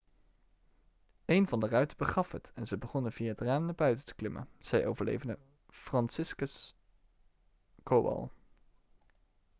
[1.25, 4.13] 'een van de ruiten begaf het en ze begonnen via het raam naar buiten te
[4.15, 5.37] klimmen,' zei overlevende
[5.69, 6.73] franciszek
[7.83, 8.31] kowal